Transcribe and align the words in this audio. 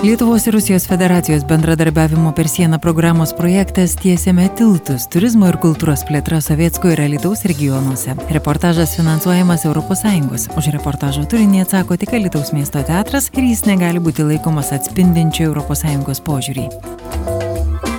Lietuvos 0.00 0.46
ir 0.46 0.54
Rusijos 0.54 0.86
federacijos 0.86 1.44
bendradarbiavimo 1.46 2.34
per 2.34 2.48
sieną 2.48 2.78
programos 2.80 3.32
projektas 3.32 3.94
Tiesiame 3.94 4.48
tiltus- 4.48 5.06
turizmo 5.12 5.46
ir 5.48 5.56
kultūros 5.56 6.02
plėtra 6.08 6.40
Sovietsko 6.40 6.90
ir 6.92 7.00
Alitaus 7.00 7.44
regionuose. 7.44 8.16
Reportažas 8.30 8.96
finansuojamas 8.96 9.64
ES. 9.64 10.48
Už 10.56 10.66
reportažo 10.72 11.22
turinį 11.22 11.62
atsako 11.62 11.96
tik 11.96 12.14
Alitaus 12.14 12.52
miesto 12.52 12.82
teatras 12.82 13.30
ir 13.36 13.44
jis 13.44 13.62
negali 13.66 14.00
būti 14.00 14.24
laikomas 14.24 14.72
atspindinčiu 14.72 15.52
ES 15.52 16.20
požiūrį. 16.20 17.31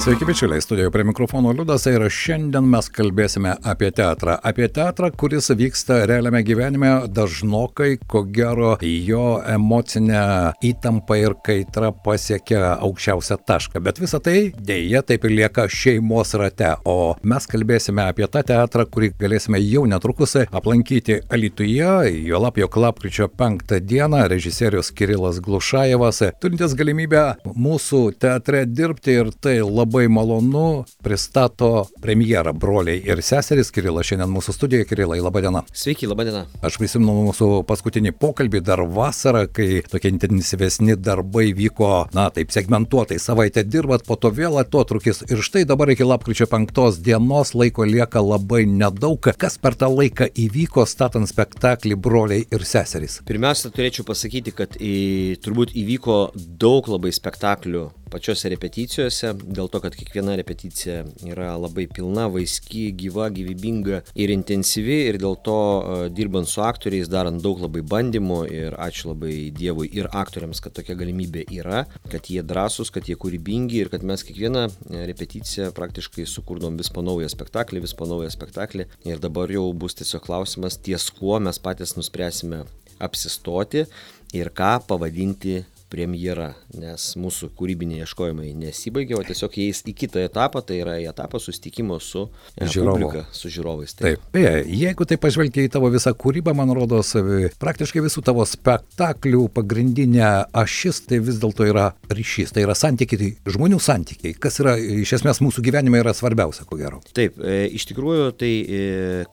Sveiki, 0.03 0.25
bičiuliai, 0.25 0.61
studijoje 0.61 0.91
prie 0.91 1.03
mikrofono 1.03 1.51
Liudas 1.55 1.85
ir 1.87 2.03
šiandien 2.11 2.65
mes 2.67 2.89
kalbėsime 2.91 3.53
apie 3.71 3.87
teatrą. 3.95 4.33
Apie 4.43 4.65
teatrą, 4.67 5.07
kuris 5.15 5.45
vyksta 5.55 6.01
realiame 6.11 6.41
gyvenime 6.43 6.89
dažnokai, 7.07 7.93
ko 8.11 8.25
gero, 8.35 8.73
jo 8.83 9.37
emocinė 9.47 10.23
įtampa 10.67 11.15
ir 11.21 11.37
kaitra 11.47 11.93
pasiekia 12.03 12.73
aukščiausią 12.83 13.37
tašką. 13.47 13.79
Bet 13.85 14.01
visa 14.03 14.19
tai 14.19 14.49
dėja 14.71 15.05
taip 15.07 15.23
ir 15.23 15.37
lieka 15.37 15.69
šeimos 15.71 16.35
rate. 16.35 16.73
O 16.83 17.15
mes 17.23 17.47
kalbėsime 17.47 18.03
apie 18.03 18.27
tą 18.27 18.43
teatrą, 18.51 18.83
kurį 18.83 19.13
galėsime 19.23 19.63
jau 19.63 19.85
netrukus 19.87 20.35
aplankyti 20.43 21.21
Alituje, 21.31 21.93
jo 22.27 22.43
lapio 22.43 22.67
lapkričio 22.67 23.29
penktą 23.31 23.79
dieną, 23.79 24.25
režisierius 24.35 24.91
Kirilas 24.91 25.39
Glušajevas, 25.39 26.25
turintis 26.43 26.75
galimybę 26.75 27.23
mūsų 27.55 28.03
teatre 28.19 28.65
dirbti 28.67 29.19
ir 29.21 29.31
tai 29.39 29.61
labai 29.63 29.92
labai 29.93 30.07
malonu 30.09 30.85
pristato 31.03 31.85
premjerą 32.01 32.53
broliai 32.57 32.97
ir 33.05 33.19
seserys 33.21 33.69
Kirilas 33.69 34.07
šiandien 34.09 34.31
mūsų 34.33 34.55
studijoje. 34.55 34.87
Kirilai, 34.89 35.19
laba 35.21 35.43
diena. 35.43 35.61
Sveiki, 35.69 36.07
laba 36.09 36.25
diena. 36.25 36.41
Aš 36.65 36.79
prisimenu 36.81 37.13
mūsų 37.27 37.49
paskutinį 37.69 38.15
pokalbį 38.17 38.63
dar 38.65 38.81
vasarą, 38.89 39.43
kai 39.53 39.83
tokie 39.85 40.09
intensyvesni 40.09 40.97
darbai 40.97 41.51
vyko, 41.53 41.91
na 42.17 42.25
taip 42.33 42.49
segmentuotai, 42.55 43.19
savaitę 43.21 43.61
dirbat, 43.67 44.07
po 44.07 44.17
to 44.17 44.33
vėl 44.33 44.57
atotrukis 44.63 45.21
ir 45.29 45.45
štai 45.45 45.61
dabar 45.69 45.93
iki 45.93 46.07
lapkričio 46.09 46.49
penktos 46.49 46.97
dienos 47.05 47.53
laiko 47.53 47.85
lieka 47.85 48.23
labai 48.25 48.63
nedaug. 48.65 49.21
Kas 49.21 49.59
per 49.61 49.77
tą 49.77 49.91
laiką 49.93 50.31
įvyko 50.33 50.87
statant 50.89 51.29
spektaklį 51.29 51.99
broliai 52.01 52.47
ir 52.49 52.65
seserys? 52.65 53.21
Pirmiausia, 53.29 53.69
turėčiau 53.69 54.09
pasakyti, 54.09 54.57
kad 54.57 54.79
į, 54.81 55.37
turbūt 55.45 55.77
įvyko 55.77 56.23
daug 56.33 56.89
labai 56.89 57.13
spektaklių 57.13 57.91
pačiose 58.13 58.51
repeticijose, 58.53 59.33
dėl 59.41 59.69
to, 59.71 59.81
kad 59.83 59.95
kiekviena 59.97 60.35
repeticija 60.39 61.01
yra 61.27 61.53
labai 61.59 61.87
pilna, 61.91 62.27
vaiski, 62.31 62.85
gyva, 62.97 63.29
gyvybinga 63.33 64.03
ir 64.19 64.33
intensyvi 64.33 64.99
ir 65.09 65.19
dėl 65.21 65.37
to 65.45 65.57
e, 65.57 65.97
dirbant 66.13 66.49
su 66.49 66.61
aktoriais, 66.65 67.09
darant 67.11 67.41
daug 67.43 67.61
labai 67.63 67.83
bandymų 67.93 68.39
ir 68.53 68.77
ačiū 68.81 69.11
labai 69.11 69.33
Dievui 69.53 69.89
ir 69.93 70.09
aktoriams, 70.11 70.61
kad 70.63 70.75
tokia 70.77 70.95
galimybė 70.99 71.45
yra, 71.57 71.83
kad 72.11 72.29
jie 72.31 72.43
drąsūs, 72.45 72.93
kad 72.93 73.09
jie 73.09 73.17
kūrybingi 73.19 73.83
ir 73.83 73.91
kad 73.93 74.05
mes 74.07 74.25
kiekvieną 74.27 74.67
e, 74.69 75.03
repeticiją 75.09 75.71
praktiškai 75.75 76.27
sukurdom 76.29 76.77
vis 76.79 76.91
po 76.93 77.03
naują 77.05 77.29
spektaklį, 77.31 77.83
vis 77.87 77.97
po 77.97 78.07
naują 78.09 78.31
spektaklį. 78.33 78.87
Ir 79.09 79.21
dabar 79.23 79.51
jau 79.51 79.65
bus 79.73 79.97
tiesiog 79.99 80.25
klausimas, 80.27 80.79
ties 80.81 81.09
kuo 81.17 81.39
mes 81.43 81.59
patys 81.63 81.97
nuspręsime 81.97 82.63
apsistoti 83.03 83.85
ir 84.33 84.49
ką 84.55 84.77
pavadinti 84.87 85.61
premjera, 85.93 86.51
nes 86.73 87.11
mūsų 87.19 87.51
kūrybiniai 87.57 88.03
ieškojimai 88.03 88.51
nesibaigė, 88.57 89.17
o 89.19 89.23
tiesiog 89.25 89.57
eis 89.63 89.83
į 89.85 89.95
kitą 90.03 90.23
etapą, 90.25 90.63
tai 90.65 90.79
yra 90.81 90.97
į 91.01 91.07
etapą 91.11 91.41
sustikimo 91.41 91.99
su 92.01 92.25
e, 92.55 92.65
Žiūrovo. 92.65 92.95
publika, 92.97 93.25
su 93.35 93.51
žiūrovais. 93.53 93.93
Taip. 93.93 94.07
taip. 94.07 94.27
Beje, 94.33 94.53
jeigu 94.73 95.07
tai 95.09 95.19
pažvelgia 95.21 95.67
į 95.67 95.73
tavo 95.75 95.91
visą 95.93 96.15
kūrybą, 96.17 96.55
man 96.57 96.73
rodos, 96.75 97.13
praktiškai 97.61 98.03
visų 98.05 98.23
tavo 98.25 98.45
spektaklių 98.47 99.45
pagrindinė 99.53 100.25
ašis 100.63 101.03
tai 101.09 101.21
vis 101.23 101.39
dėlto 101.41 101.67
yra 101.69 101.91
ryšys, 102.13 102.53
tai 102.55 102.65
yra 102.65 102.75
santykiai, 102.77 103.33
žmonių 103.53 103.79
santykiai, 103.83 104.35
kas 104.39 104.59
yra 104.63 104.75
iš 104.79 105.15
esmės 105.19 105.41
mūsų 105.43 105.63
gyvenime 105.65 106.01
yra 106.01 106.15
svarbiausia, 106.17 106.65
ko 106.69 106.79
gero. 106.79 107.01
Taip, 107.15 107.37
e, 107.43 107.67
iš 107.77 107.87
tikrųjų, 107.91 108.29
tai 108.39 108.51
e, 108.63 108.83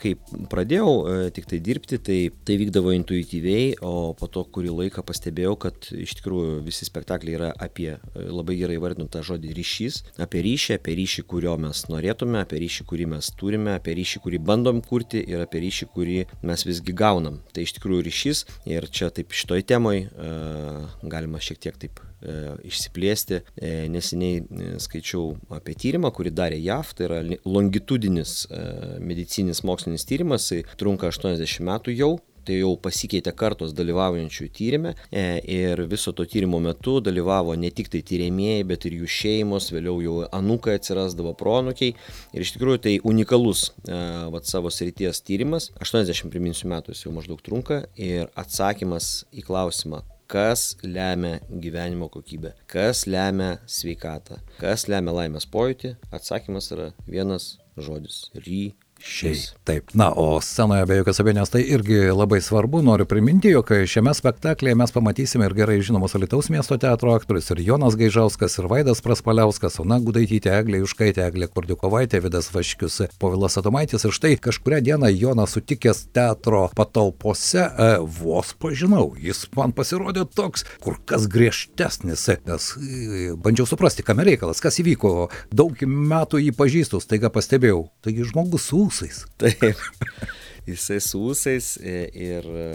kai 0.01 0.15
pradėjau 0.53 0.91
e, 1.01 1.19
tik 1.37 1.49
tai 1.51 1.63
dirbti, 1.65 2.01
tai 2.05 2.21
tai 2.45 2.57
vykdavo 2.61 2.93
intuityviai, 2.97 3.77
o 3.87 4.13
po 4.19 4.29
to 4.33 4.43
kurį 4.55 4.73
laiką 4.75 5.05
pastebėjau, 5.07 5.55
kad 5.65 5.91
iš 5.95 6.17
tikrųjų 6.19 6.50
visi 6.65 6.87
spektakliai 6.89 7.37
yra 7.39 7.51
apie, 7.59 7.93
e, 7.97 8.25
labai 8.29 8.57
gerai 8.61 8.79
vardinu 8.83 9.09
tą 9.13 9.23
žodį 9.27 9.55
ryšys, 9.57 10.01
apie 10.23 10.43
ryšį, 10.47 10.77
apie 10.79 10.97
ryšį, 10.99 11.25
kurio 11.31 11.57
mes 11.61 11.85
norėtume, 11.93 12.41
apie 12.43 12.61
ryšį, 12.65 12.87
kurį 12.91 13.09
mes 13.15 13.31
turime, 13.41 13.75
apie 13.79 13.97
ryšį, 13.99 14.23
kurį 14.25 14.43
bandom 14.51 14.83
kurti 14.85 15.23
ir 15.23 15.45
apie 15.45 15.63
ryšį, 15.67 15.91
kurį 15.95 16.21
mes 16.47 16.67
visgi 16.67 16.95
gaunam. 16.97 17.41
Tai 17.55 17.65
iš 17.67 17.77
tikrųjų 17.79 18.07
ryšys 18.09 18.45
ir 18.71 18.89
čia 18.91 19.11
taip 19.15 19.35
šitoj 19.37 19.65
temoj 19.71 20.07
uh, 20.07 20.87
galima 21.03 21.41
šiek 21.43 21.61
tiek 21.63 21.77
taip 21.81 22.01
uh, 22.01 22.57
išsiplėsti. 22.67 23.41
Neseniai 23.91 24.77
skaičiau 24.83 25.35
apie 25.55 25.75
tyrimą, 25.79 26.11
kurį 26.15 26.33
darė 26.37 26.59
JAV, 26.61 26.95
tai 26.97 27.07
yra 27.07 27.21
longitudinis 27.45 28.35
medicininis 29.01 29.63
mokslinis 29.67 30.07
tyrimas, 30.09 30.49
tai 30.51 30.63
trunka 30.81 31.11
80 31.13 31.65
metų 31.67 31.95
jau 31.97 32.13
tai 32.47 32.61
jau 32.61 32.75
pasikeitė 32.83 33.33
kartos 33.37 33.75
dalyvaujančių 33.77 34.49
tyrimė 34.57 34.95
e, 35.11 35.25
ir 35.57 35.85
viso 35.91 36.13
to 36.17 36.27
tyrimo 36.29 36.61
metu 36.63 36.99
dalyvavo 37.05 37.57
ne 37.59 37.71
tik 37.75 37.91
tai 37.93 38.03
tyrėmėjai, 38.07 38.67
bet 38.71 38.87
ir 38.89 38.99
jų 39.01 39.11
šeimos, 39.17 39.71
vėliau 39.75 39.99
jau 40.05 40.17
anūkai 40.37 40.79
atsirasdavo 40.81 41.35
pronukiai 41.39 41.95
ir 41.95 42.47
iš 42.47 42.55
tikrųjų 42.57 42.85
tai 42.87 42.95
unikalus 43.07 43.71
e, 43.87 43.99
vat, 44.35 44.49
savo 44.51 44.73
srities 44.75 45.23
tyrimas, 45.27 45.71
80 45.83 46.33
priminsiu 46.33 46.71
metų 46.73 46.95
jis 46.95 47.07
jau 47.07 47.15
maždaug 47.17 47.43
trunka 47.45 47.85
ir 47.95 48.31
atsakymas 48.41 49.13
į 49.31 49.47
klausimą, 49.47 50.03
kas 50.31 50.77
lemia 50.83 51.41
gyvenimo 51.51 52.11
kokybę, 52.13 52.55
kas 52.71 53.07
lemia 53.11 53.57
sveikatą, 53.67 54.39
kas 54.61 54.87
lemia 54.91 55.17
laimės 55.17 55.49
pojūtį, 55.51 55.97
atsakymas 56.15 56.71
yra 56.75 56.93
vienas 57.09 57.57
žodis- 57.81 58.29
ry 58.47 58.63
Šiais. 59.01 59.55
Taip, 59.65 59.95
na, 59.95 60.11
o 60.13 60.41
scenoje 60.45 60.85
be 60.85 60.99
jokios 60.99 61.21
abejonės 61.23 61.53
tai 61.53 61.63
irgi 61.73 62.11
labai 62.13 62.41
svarbu. 62.45 62.83
Noriu 62.85 63.07
priminti, 63.09 63.49
jog 63.55 63.71
šiame 63.89 64.13
spektaklėje 64.17 64.77
mes 64.77 64.93
pamatysime 64.93 65.47
ir 65.49 65.55
gerai 65.57 65.79
žinomus 65.85 66.17
Alitaus 66.19 66.51
miesto 66.53 66.77
teatro 66.81 67.15
aktorius 67.17 67.49
ir 67.55 67.63
Jonas 67.65 67.97
Gaižauskas, 67.97 68.59
ir 68.61 68.69
Vaidas 68.69 69.01
Praspaliauskas, 69.05 69.79
Ona 69.81 69.97
Gudaitytė, 70.05 70.53
Eglė 70.59 70.83
Juškaitė, 70.83 71.25
Eglė 71.31 71.49
Kordikovaitė, 71.49 72.21
Vidas 72.27 72.51
Vaškius, 72.53 72.99
Povilas 73.23 73.57
Adomaitis. 73.61 74.05
Ir 74.05 74.17
štai 74.17 74.35
kažkuria 74.43 74.83
diena 74.85 75.09
Jonas 75.09 75.57
sutikęs 75.57 76.05
teatro 76.13 76.67
patalpose 76.77 77.65
e, 77.65 77.89
vos 78.21 78.53
pažinau. 78.61 79.15
Jis 79.17 79.47
man 79.57 79.73
pasirodė 79.77 80.27
toks 80.29 80.67
kur 80.85 81.01
kas 81.09 81.25
griežtesnis, 81.31 82.27
nes 82.45 82.69
e, 82.77 83.33
bandžiau 83.33 83.69
suprasti, 83.71 84.05
kam 84.05 84.21
reikalas, 84.27 84.61
kas 84.61 84.83
įvyko. 84.85 85.31
Daug 85.57 85.81
metų 85.89 86.45
jį 86.45 86.53
pažįstu, 86.59 87.01
staiga 87.01 87.33
pastebėjau. 87.33 87.87
Taigi 88.05 88.29
žmogus 88.29 88.69
su 88.69 88.90
ūsais. 88.91 89.25
Taip. 89.41 89.65
Jisai 90.69 90.99
su 91.03 91.21
ūsais 91.31 91.73
e, 91.81 91.95
ir 92.13 92.45
e, 92.47 92.67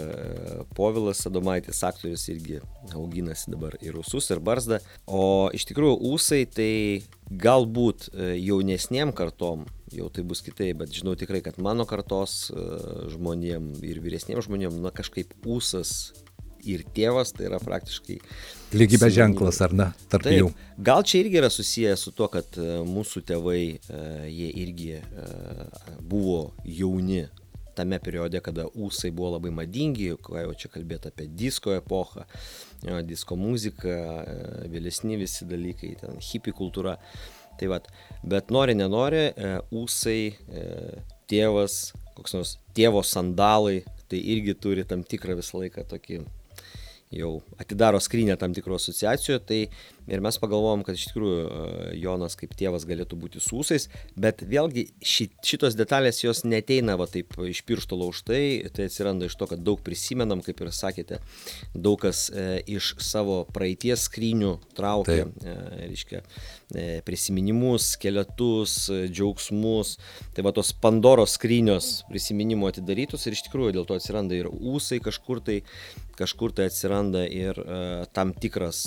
Povilas 0.76 1.22
Adomaitis, 1.28 1.84
aktorius, 1.86 2.26
irgi 2.32 2.58
auginasi 2.96 3.52
dabar 3.54 3.76
ir 3.80 3.96
ūsus, 4.00 4.26
ir 4.34 4.42
barzdą. 4.44 4.80
O 5.06 5.48
iš 5.54 5.68
tikrųjų 5.70 5.96
ūsai 6.10 6.42
tai 6.50 6.72
galbūt 7.30 8.10
e, 8.10 8.34
jaunesniem 8.42 9.14
kartom 9.16 9.64
jau 9.94 10.10
tai 10.12 10.26
bus 10.26 10.42
kitaip, 10.42 10.82
bet 10.82 10.92
žinau 10.92 11.14
tikrai, 11.18 11.40
kad 11.46 11.60
mano 11.62 11.86
kartos 11.88 12.48
žmonėm 13.12 13.70
ir 13.86 14.00
vyresniem 14.02 14.42
žmonėm, 14.42 14.80
na 14.82 14.90
kažkaip 14.90 15.30
ūsas 15.46 16.10
ir 16.68 16.84
tėvas 16.96 17.32
tai 17.36 17.48
yra 17.50 17.60
praktiškai 17.62 18.20
Lygybės 18.74 19.12
ženklas, 19.14 19.60
ar 19.62 19.72
ne, 19.76 19.86
tarp 20.10 20.26
Taip, 20.26 20.36
jų? 20.40 20.48
Gal 20.82 21.04
čia 21.06 21.20
irgi 21.20 21.38
yra 21.38 21.50
susijęs 21.52 22.02
su 22.02 22.10
to, 22.16 22.26
kad 22.32 22.56
e, 22.58 22.80
mūsų 22.86 23.22
tėvai, 23.28 23.60
e, 23.78 23.98
jie 24.26 24.48
irgi 24.64 24.88
e, 24.98 25.26
buvo 26.02 26.50
jauni 26.66 27.22
tame 27.78 28.00
periode, 28.02 28.40
kada 28.42 28.64
ūsai 28.74 29.12
buvo 29.14 29.36
labai 29.36 29.52
madingi, 29.54 30.08
ką 30.24 30.42
jau 30.42 30.54
čia 30.58 30.70
kalbėti 30.72 31.12
apie 31.12 31.28
disko 31.28 31.76
epochą, 31.76 32.24
disko 33.04 33.36
muziką, 33.36 33.96
vėlesni 34.72 35.18
visi 35.20 35.44
dalykai, 35.46 35.92
ten 36.00 36.16
hippie 36.24 36.54
kultūra. 36.56 36.96
Tai 37.60 37.68
vad, 37.74 37.90
bet 38.24 38.48
nori, 38.52 38.72
nenori, 38.80 39.26
ūsai, 39.76 40.20
tėvas, 41.28 41.76
koks 42.16 42.36
nors 42.36 42.54
tėvo 42.76 43.04
sandalai, 43.04 43.82
tai 44.08 44.24
irgi 44.24 44.56
turi 44.56 44.88
tam 44.88 45.04
tikrą 45.04 45.36
visą 45.36 45.60
laiką 45.60 45.84
tokį 45.92 46.22
jau 47.14 47.40
atidaro 47.60 48.00
skrynę 48.02 48.34
tam 48.40 48.54
tikrų 48.56 48.76
asociacijų, 48.80 49.38
tai 49.46 49.60
ir 50.10 50.22
mes 50.22 50.38
pagalvojom, 50.42 50.82
kad 50.86 50.98
iš 50.98 51.08
tikrųjų 51.10 51.38
e, 51.42 51.90
Jonas 52.00 52.34
kaip 52.38 52.54
tėvas 52.58 52.86
galėtų 52.86 53.18
būti 53.18 53.42
sūsais, 53.42 53.88
bet 54.18 54.42
vėlgi 54.46 54.86
ši, 55.02 55.28
šitos 55.46 55.76
detalės 55.78 56.22
jos 56.24 56.44
neteina 56.46 56.96
va 56.98 57.08
taip 57.10 57.34
iš 57.46 57.62
piršto 57.66 57.98
lauštai, 57.98 58.68
tai 58.74 58.88
atsiranda 58.90 59.28
iš 59.30 59.36
to, 59.38 59.48
kad 59.50 59.62
daug 59.66 59.82
prisimenam, 59.86 60.42
kaip 60.46 60.62
ir 60.62 60.72
sakėte, 60.74 61.20
daug 61.74 62.00
kas 62.02 62.26
e, 62.30 62.62
iš 62.76 62.94
savo 63.02 63.44
praeities 63.54 64.08
skrynių 64.10 64.56
traukia, 64.76 65.26
e, 65.26 65.56
reiškia, 65.86 66.22
e, 66.74 66.86
prisiminimus, 67.06 67.92
skeletus, 67.96 68.78
džiaugsmus, 69.10 69.96
tai 70.34 70.46
va 70.46 70.54
tos 70.56 70.74
Pandoros 70.82 71.38
skrynios 71.38 72.00
prisiminimų 72.10 72.72
atidarytus 72.72 73.26
ir 73.26 73.38
iš 73.38 73.46
tikrųjų 73.46 73.78
dėl 73.78 73.88
to 73.88 73.98
atsiranda 73.98 74.38
ir 74.38 74.50
ūsai 74.50 74.98
kažkur 75.02 75.42
tai 75.46 75.60
kažkur 76.16 76.52
tai 76.56 76.70
atsiranda 76.70 76.95
ir 77.30 77.58
tam 78.16 78.32
tikras 78.36 78.80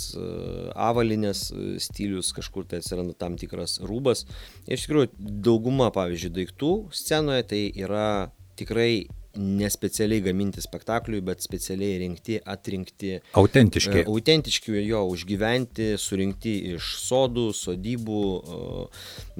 avalinės 0.75 1.49
stilius, 1.83 2.33
kažkur 2.37 2.65
tai 2.69 2.81
atsiranda 2.81 3.15
tam 3.17 3.37
tikras 3.39 3.77
rūbas. 3.85 4.25
Ir 4.67 4.77
iš 4.77 4.87
tikrųjų 4.87 5.11
dauguma, 5.45 5.89
pavyzdžiui, 5.95 6.35
daiktų 6.41 6.73
scenoje 6.95 7.47
tai 7.53 7.61
yra 7.85 8.09
tikrai 8.59 9.07
nespecialiai 9.39 10.23
gaminti 10.23 10.61
spektakliui, 10.63 11.23
bet 11.25 11.43
specialiai 11.43 11.97
rinkti, 12.03 12.39
atrinkti. 12.43 13.15
Autentiški. 13.39 14.03
Autentiški 14.09 14.75
jo, 14.83 15.03
užgyventi, 15.13 15.93
surinkti 16.01 16.55
iš 16.75 16.95
sodų, 17.05 17.49
sodybų, 17.55 18.23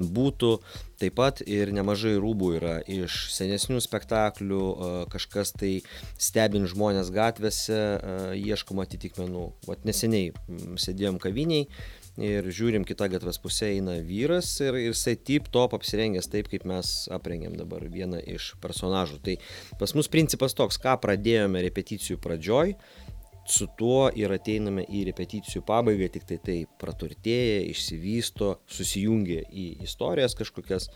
būtų. 0.00 0.54
Taip 1.00 1.14
pat 1.16 1.38
ir 1.48 1.70
nemažai 1.72 2.12
rūbų 2.20 2.48
yra 2.58 2.74
iš 2.84 3.30
senesnių 3.32 3.80
spektaklių, 3.80 4.64
kažkas 5.12 5.54
tai 5.56 5.78
stebint 6.20 6.68
žmonės 6.68 7.08
gatvėse, 7.14 7.78
ieškoma 8.36 8.84
atitikmenų. 8.84 9.46
Vat 9.68 9.88
neseniai 9.88 10.34
sėdėjom 10.76 11.16
kaviniai 11.22 11.70
ir 12.20 12.46
žiūrim 12.52 12.84
kitą 12.88 13.08
gatvės 13.12 13.40
pusę 13.42 13.70
eina 13.74 13.96
vyras 14.04 14.52
ir 14.64 14.76
jisai 14.78 15.16
tip 15.16 15.48
top 15.52 15.74
apsirengęs 15.78 16.28
taip, 16.30 16.50
kaip 16.52 16.66
mes 16.68 16.92
aprengėm 17.12 17.56
dabar 17.58 17.86
vieną 17.88 18.20
iš 18.36 18.52
personažų. 18.62 19.20
Tai 19.24 19.36
pas 19.80 19.94
mus 19.96 20.10
principas 20.12 20.56
toks, 20.56 20.80
ką 20.80 20.98
pradėjome 21.02 21.64
repeticijų 21.66 22.20
pradžioj, 22.22 22.76
su 23.50 23.66
tuo 23.78 24.10
ir 24.14 24.30
ateiname 24.34 24.84
į 24.86 25.04
repeticijų 25.10 25.64
pabaigą, 25.66 26.10
tik 26.14 26.26
tai 26.28 26.38
tai 26.44 26.58
praturtėja, 26.80 27.64
išsivysto, 27.72 28.52
susijungia 28.70 29.42
į 29.50 29.66
istorijas 29.86 30.36
kažkokias, 30.38 30.90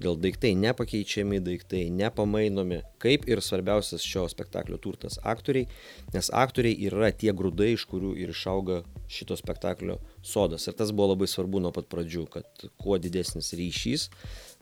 todėl 0.00 0.16
daiktai 0.16 0.54
nepakeičiami, 0.56 1.40
daiktai 1.44 1.82
nepamainomi, 1.92 2.80
kaip 3.02 3.26
ir 3.28 3.42
svarbiausias 3.44 4.04
šio 4.06 4.26
spektaklio 4.32 4.78
turtas- 4.80 5.18
aktoriai, 5.32 5.68
nes 6.14 6.30
aktoriai 6.32 6.88
yra 6.88 7.12
tie 7.12 7.32
grūdai, 7.32 7.74
iš 7.74 7.86
kurių 7.86 8.16
ir 8.16 8.32
išauga 8.32 8.82
šito 9.08 9.36
spektaklio 9.36 9.98
sodas. 10.22 10.66
Ir 10.68 10.74
tas 10.74 10.90
buvo 10.90 11.14
labai 11.14 11.28
svarbu 11.28 11.60
nuo 11.60 11.72
pat 11.72 11.88
pradžių, 11.88 12.30
kad 12.30 12.44
kuo 12.80 12.98
didesnis 12.98 13.52
ryšys 13.52 14.08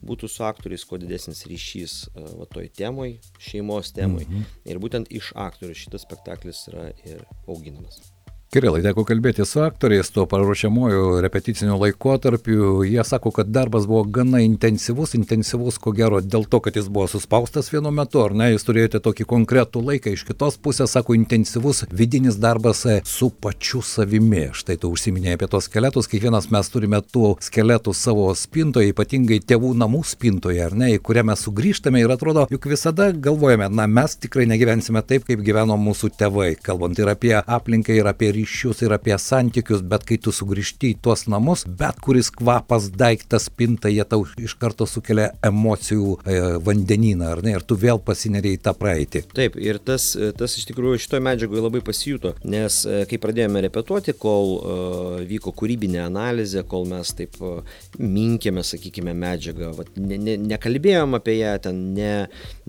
būtų 0.03 0.29
su 0.29 0.43
aktoriais, 0.43 0.85
kuo 0.85 0.97
didesnis 0.97 1.45
ryšys 1.45 2.09
e, 2.15 2.21
va 2.39 2.45
toj 2.45 2.69
temoj, 2.69 3.19
šeimos 3.39 3.91
temoj. 3.93 4.25
Mhm. 4.27 4.45
Ir 4.65 4.79
būtent 4.79 5.07
iš 5.09 5.33
aktorių 5.35 5.75
šitas 5.75 6.01
spektaklis 6.07 6.67
yra 6.71 6.91
ir 7.05 7.25
auginamas. 7.47 8.01
Kirilai, 8.49 8.79
teko 8.81 9.03
kalbėti 9.05 9.43
su 9.45 9.59
aktoriais 9.61 10.07
tuo 10.09 10.23
paruošiamuoju 10.25 11.19
repeticiniu 11.21 11.75
laikotarpiu. 11.77 12.79
Jie 12.81 13.03
sako, 13.05 13.29
kad 13.29 13.51
darbas 13.53 13.83
buvo 13.85 14.07
gana 14.09 14.39
intensyvus, 14.41 15.11
intensyvus 15.13 15.75
ko 15.77 15.91
gero 15.93 16.17
dėl 16.17 16.47
to, 16.49 16.57
kad 16.65 16.79
jis 16.79 16.87
buvo 16.89 17.05
suspaustas 17.11 17.69
vienu 17.69 17.91
metu, 17.93 18.23
ar 18.23 18.33
ne, 18.33 18.47
jūs 18.49 18.65
turėjote 18.65 19.03
tokį 19.05 19.27
konkretų 19.29 19.83
laiką. 19.85 20.13
Iš 20.17 20.23
kitos 20.31 20.57
pusės, 20.57 20.95
sako, 20.97 21.13
intensyvus 21.13 21.83
vidinis 21.93 22.39
darbas 22.41 22.81
su 23.05 23.29
pačiu 23.29 23.83
savimi. 23.85 24.47
Štai 24.57 24.79
tu 24.81 24.89
užsiminėjai 24.97 25.37
apie 25.37 25.51
tos 25.53 25.69
skeletus, 25.69 26.09
kiekvienas 26.09 26.49
mes 26.49 26.73
turime 26.73 27.03
tų 27.05 27.35
skeletų 27.45 27.93
savo 27.93 28.25
spintoje, 28.33 28.95
ypatingai 28.95 29.43
tėvų 29.45 29.75
namų 29.83 30.01
spintoje, 30.15 30.65
ar 30.65 30.73
ne, 30.73 30.95
į 30.95 31.03
kurią 31.05 31.27
mes 31.29 31.45
sugrįžtame 31.45 32.01
ir 32.01 32.15
atrodo, 32.17 32.47
juk 32.49 32.65
visada 32.73 33.11
galvojame, 33.13 33.69
na 33.69 33.85
mes 33.85 34.17
tikrai 34.17 34.49
negyvensime 34.49 35.05
taip, 35.05 35.29
kaip 35.29 35.45
gyveno 35.45 35.77
mūsų 35.77 36.15
tėvai, 36.17 36.55
kalbant 36.65 36.97
ir 36.97 37.13
apie 37.13 37.37
aplinką, 37.37 37.93
ir 37.93 38.09
apie 38.09 38.33
ryšius 38.39 38.83
ir 38.85 38.95
apie 38.95 39.17
santykius, 39.19 39.83
bet 39.85 40.05
kai 40.07 40.17
tu 40.21 40.33
sugrįžti 40.35 40.93
į 40.93 40.99
tuos 41.03 41.27
namus, 41.31 41.65
bet 41.67 41.99
kuris 42.03 42.31
kvapas, 42.33 42.89
daiktas, 42.95 43.49
pinta, 43.53 43.91
jie 43.91 44.05
tau 44.07 44.25
iš 44.39 44.55
karto 44.59 44.87
sukelia 44.89 45.29
emocijų 45.45 46.15
e, 46.23 46.37
vandenyną, 46.65 47.33
ar 47.35 47.43
ne, 47.45 47.55
ir 47.57 47.65
tu 47.67 47.77
vėl 47.79 48.01
pasineriai 48.03 48.57
į 48.57 48.61
tą 48.65 48.73
praeitį. 48.77 49.23
Taip, 49.35 49.57
ir 49.61 49.81
tas, 49.83 50.11
tas 50.39 50.55
iš 50.59 50.67
tikrųjų 50.69 51.01
šitoje 51.03 51.23
medžiagoje 51.25 51.65
labai 51.65 51.81
pasijuto, 51.85 52.33
nes 52.47 52.81
e, 52.87 53.03
kai 53.09 53.19
pradėjome 53.21 53.63
repetuoti, 53.65 54.15
kol 54.19 54.55
uh, 54.55 55.19
vyko 55.27 55.53
kūrybinė 55.57 56.01
analizė, 56.05 56.63
kol 56.67 56.87
mes 56.89 57.11
taip 57.17 57.37
uh, 57.43 57.59
minkėme, 57.99 58.63
sakykime, 58.65 59.13
medžiagą, 59.17 59.71
vat, 59.77 59.91
ne, 59.99 60.19
ne, 60.21 60.37
nekalbėjom 60.53 61.17
apie 61.19 61.39
ją, 61.39 61.55
ten 61.65 61.81
ne, 61.97 62.13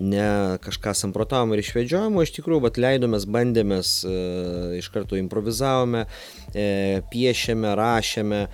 ne 0.01 0.27
kažką 0.63 0.95
samprotavom 0.97 1.55
ir 1.55 1.63
išvedžiojom, 1.63 2.17
o 2.17 2.25
iš 2.25 2.35
tikrųjų, 2.37 2.63
vat, 2.67 2.79
leidomės, 2.81 3.27
bandėmės 3.31 3.93
uh, 4.07 4.77
iš 4.79 4.91
karto 4.93 5.19
improvizavoti 5.19 5.60
organizavome, 5.61 6.05
e, 6.53 7.01
piešėme, 7.11 7.75
rašėme, 7.77 8.47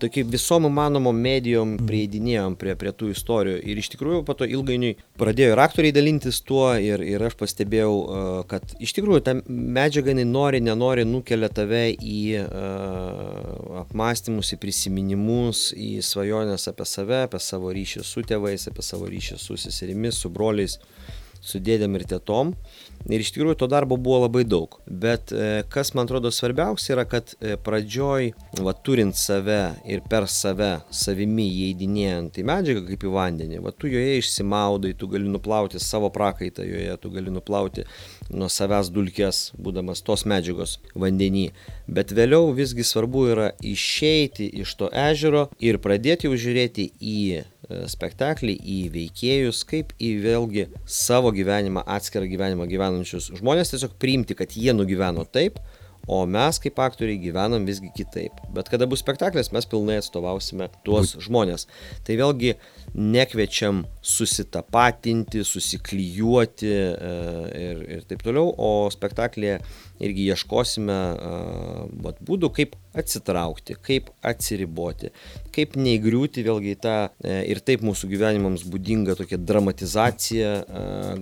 tokį 0.00 0.24
visom 0.32 0.64
įmanomom 0.64 1.14
medijom 1.14 1.74
mhm. 1.74 1.86
prieidinėjom 1.86 2.56
prie, 2.56 2.74
prie 2.74 2.92
tų 2.92 3.10
istorijų. 3.12 3.58
Ir 3.68 3.78
iš 3.78 3.90
tikrųjų 3.92 4.22
po 4.24 4.34
to 4.34 4.46
ilgainiui 4.48 4.94
pradėjo 5.20 5.52
ir 5.52 5.60
aktoriai 5.60 5.92
dalintis 5.92 6.40
tuo 6.40 6.72
ir, 6.80 7.02
ir 7.04 7.20
aš 7.26 7.36
pastebėjau, 7.36 7.92
e, 7.92 8.22
kad 8.48 8.76
iš 8.80 8.94
tikrųjų 8.96 9.24
ta 9.26 9.36
medžiaga 9.48 10.14
jinai 10.14 10.24
nori, 10.28 10.62
nenori 10.64 11.04
nukelia 11.04 11.50
tave 11.52 11.90
į 11.94 12.20
uh, 12.40 13.82
apmąstymus, 13.82 14.54
į 14.54 14.58
prisiminimus, 14.62 15.66
į 15.76 15.98
svajonės 16.04 16.68
apie 16.70 16.86
save, 16.88 17.24
apie 17.26 17.40
savo 17.42 17.72
ryšį 17.74 18.04
su 18.06 18.24
tėvais, 18.24 18.68
apie 18.70 18.86
savo 18.86 19.10
ryšį 19.10 19.38
su 19.40 19.58
seserimis, 19.60 20.22
su 20.22 20.32
broliais 20.32 20.78
su 21.44 21.60
dėdėm 21.60 21.98
ir 21.98 22.06
tėtom. 22.08 22.54
Ir 23.12 23.20
iš 23.20 23.34
tikrųjų 23.34 23.58
to 23.60 23.68
darbo 23.68 23.98
buvo 24.00 24.22
labai 24.22 24.46
daug. 24.48 24.78
Bet 24.88 25.32
e, 25.34 25.64
kas 25.68 25.92
man 25.96 26.08
atrodo 26.08 26.30
svarbiausia 26.32 26.94
yra, 26.94 27.04
kad 27.08 27.34
e, 27.36 27.58
pradžioj, 27.60 28.30
va, 28.64 28.72
turint 28.86 29.18
save 29.20 29.58
ir 29.84 30.00
per 30.08 30.24
save, 30.32 30.70
savimi 30.88 31.44
įeidinėjant 31.50 32.40
į 32.40 32.46
medžiagą 32.48 32.86
kaip 32.88 33.04
į 33.04 33.12
vandenį, 33.12 33.60
va, 33.66 33.74
tu 33.76 33.92
joje 33.92 34.16
išsimaudai, 34.22 34.94
tu 34.96 35.10
gali 35.12 35.28
nuplauti 35.28 35.82
savo 35.82 36.08
prakaitą 36.14 36.64
joje, 36.64 36.96
tu 37.02 37.12
gali 37.12 37.34
nuplauti 37.34 37.84
nuo 38.32 38.48
savęs 38.48 38.88
dulkės, 38.94 39.50
būdamas 39.60 40.00
tos 40.06 40.24
medžiagos 40.24 40.78
vandenį. 40.96 41.50
Bet 41.84 42.14
vėliau 42.16 42.54
visgi 42.56 42.86
svarbu 42.88 43.28
yra 43.34 43.50
išeiti 43.60 44.48
iš 44.64 44.78
to 44.80 44.88
ežero 44.88 45.50
ir 45.60 45.76
pradėti 45.84 46.30
jau 46.30 46.38
žiūrėti 46.40 46.88
į 47.04 47.44
spektaklį, 47.90 48.56
į 48.58 48.80
veikėjus, 48.94 49.62
kaip 49.68 49.94
į 50.02 50.10
vėlgi 50.24 50.66
savo 50.88 51.32
gyvenimą, 51.34 51.84
atskirą 51.96 52.28
gyvenimą 52.30 52.68
gyvenančius 52.70 53.30
žmonės, 53.38 53.72
tiesiog 53.74 53.96
priimti, 54.00 54.36
kad 54.38 54.54
jie 54.58 54.74
nugyveno 54.76 55.24
taip, 55.24 55.60
o 56.06 56.20
mes 56.28 56.58
kaip 56.60 56.78
aktoriai 56.84 57.20
gyvenam 57.20 57.64
visgi 57.64 57.88
kitaip. 57.96 58.42
Bet 58.54 58.68
kada 58.72 58.88
bus 58.90 59.00
spektaklis, 59.00 59.50
mes 59.54 59.68
pilnai 59.68 59.98
atstovausime 60.00 60.68
tuos 60.84 61.14
žmonės. 61.24 61.66
Tai 62.04 62.18
vėlgi 62.20 62.54
nekviečiam 62.94 63.84
susitapatinti, 64.04 65.44
susiklyjuoti 65.48 66.70
e, 66.70 67.14
ir, 67.62 67.82
ir 67.96 68.06
taip 68.10 68.24
toliau, 68.26 68.52
o 68.52 68.90
spektaklėje 68.92 69.60
irgi 70.02 70.28
ieškosime 70.32 70.96
vat, 72.04 72.18
būdų, 72.24 72.50
kaip 72.54 72.74
atsitraukti, 72.94 73.76
kaip 73.82 74.10
atsiriboti, 74.26 75.10
kaip 75.54 75.74
neįgriūti 75.78 76.44
vėlgi 76.46 76.74
į 76.74 76.78
tą 76.82 76.96
e, 77.06 77.40
ir 77.50 77.60
taip 77.66 77.82
mūsų 77.86 78.10
gyvenimams 78.12 78.66
būdinga 78.70 79.16
tokia 79.18 79.38
dramatizacija, 79.38 80.52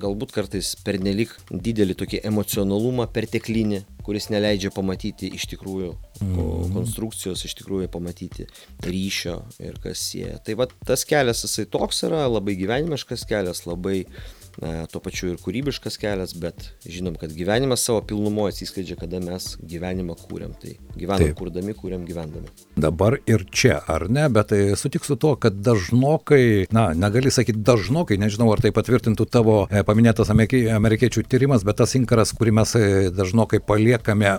galbūt 0.00 0.34
kartais 0.36 0.74
pernelik 0.84 1.32
didelį 1.50 1.96
tokį 2.02 2.22
emocionalumą, 2.28 3.08
perteklinį, 3.12 3.82
kuris 4.02 4.28
neleidžia 4.32 4.72
pamatyti 4.74 5.30
iš 5.36 5.46
tikrųjų 5.52 5.92
mhm. 6.24 6.76
konstrukcijos, 6.76 7.44
iš 7.46 7.56
tikrųjų 7.60 7.88
pamatyti 7.92 8.48
ryšio 8.84 9.38
ir 9.62 9.80
kas 9.82 10.02
sieja. 10.10 10.40
Tai 10.44 10.58
va 10.60 10.68
tas 10.86 11.06
kelias 11.08 11.44
jisai 11.46 11.68
toks 11.70 12.04
yra, 12.08 12.26
labai 12.30 12.56
gyvenimiškas 12.58 13.26
kelias, 13.30 13.64
labai 13.68 14.02
uh, 14.04 14.41
na, 14.60 14.86
tuo 14.90 15.00
pačiu 15.04 15.32
ir 15.32 15.40
kūrybiškas 15.42 15.98
kelias, 16.00 16.34
bet 16.38 16.68
žinom, 16.84 17.16
kad 17.20 17.32
gyvenimas 17.36 17.84
savo 17.86 18.02
pilnumo 18.06 18.46
atsiskleidžia, 18.50 18.98
kada 19.00 19.20
mes 19.22 19.54
gyvenimą 19.58 20.16
kūrėm. 20.26 20.54
Tai 20.60 20.74
gyvenam 20.98 21.34
kurdami, 21.38 21.74
kūrėm 21.78 22.04
gyvendami. 22.08 22.52
Dabar 22.76 23.18
ir 23.30 23.46
čia, 23.52 23.78
ar 23.88 24.08
ne, 24.12 24.26
bet 24.32 24.52
tai 24.52 24.60
sutik 24.78 25.06
su 25.08 25.16
to, 25.20 25.34
kad 25.40 25.60
dažnokai, 25.64 26.68
na, 26.74 26.90
negali 26.98 27.32
sakyti 27.32 27.62
dažnokai, 27.64 28.18
nežinau, 28.20 28.50
ar 28.52 28.62
tai 28.64 28.72
patvirtintų 28.74 29.26
tavo 29.32 29.56
e, 29.70 29.84
paminėtas 29.86 30.32
amerikiečių 30.32 31.24
tyrimas, 31.30 31.64
bet 31.66 31.80
tas 31.80 31.96
inkaras, 31.98 32.34
kurį 32.36 32.56
mes 32.60 32.74
e, 32.78 32.84
dažnokai 33.14 33.62
paliekame 33.64 34.36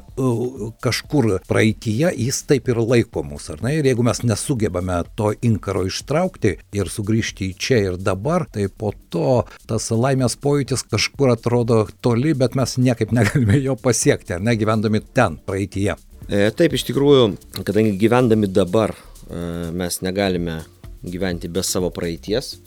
kažkur 0.84 1.40
praeitie, 1.48 2.12
jis 2.12 2.44
taip 2.50 2.70
ir 2.72 2.82
laiko 2.82 3.24
mus, 3.26 3.50
ar 3.54 3.64
ne? 3.66 3.78
Ir 3.80 3.90
jeigu 3.90 4.06
mes 4.06 4.24
nesugebame 4.26 5.02
to 5.18 5.34
inkaro 5.46 5.86
ištraukti 5.90 6.58
ir 6.76 6.92
sugrįžti 6.92 7.52
į 7.52 7.58
čia 7.60 7.82
ir 7.88 8.00
dabar, 8.02 8.48
tai 8.52 8.68
po 8.70 8.94
to 9.14 9.44
tas 9.70 9.90
laimės 10.04 10.36
pojūtis 10.44 10.86
kažkur 10.92 11.34
atrodo 11.34 11.84
toli, 12.04 12.34
bet 12.38 12.58
mes 12.60 12.78
niekaip 12.82 13.14
negalime 13.16 13.60
jo 13.64 13.78
pasiekti, 13.80 14.36
ar 14.38 14.44
ne, 14.44 14.56
gyvendami 14.60 15.02
ten, 15.16 15.40
praeitie. 15.48 15.94
E, 16.30 16.50
taip, 16.56 16.76
iš 16.76 16.86
tikrųjų, 16.90 17.26
kadangi 17.68 17.98
gyvendami 18.00 18.48
dabar 18.52 18.94
e, 18.96 19.72
mes 19.76 20.00
negalime 20.06 20.62
gyventi 21.04 21.50
be 21.52 21.64
savo 21.66 21.90
praeities, 21.94 22.58